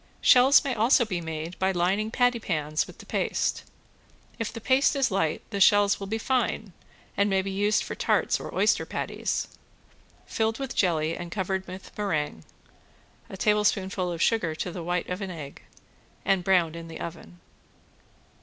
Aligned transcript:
Shells 0.19 0.63
may 0.63 0.73
also 0.73 1.05
be 1.05 1.21
made 1.21 1.59
by 1.59 1.71
lining 1.71 2.09
pattypans 2.09 2.87
with 2.87 2.97
the 2.97 3.05
paste; 3.05 3.63
if 4.39 4.51
the 4.51 4.59
paste 4.59 4.95
is 4.95 5.11
light 5.11 5.43
the 5.51 5.61
shells 5.61 5.99
will 5.99 6.07
be 6.07 6.17
fine 6.17 6.73
and 7.15 7.29
may 7.29 7.43
be 7.43 7.51
used 7.51 7.83
for 7.83 7.93
tarts 7.93 8.39
or 8.39 8.51
oyster 8.55 8.83
patties. 8.83 9.47
Filled 10.25 10.57
with 10.57 10.75
jelly 10.75 11.15
and 11.15 11.29
covered 11.31 11.67
with 11.67 11.95
meringue 11.95 12.43
(a 13.29 13.37
tablespoonful 13.37 14.11
of 14.11 14.23
sugar 14.23 14.55
to 14.55 14.71
the 14.71 14.81
white 14.81 15.07
of 15.07 15.21
an 15.21 15.29
egg), 15.29 15.61
and 16.25 16.43
browned 16.43 16.75
in 16.75 16.87
the 16.87 16.99
oven. 16.99 17.39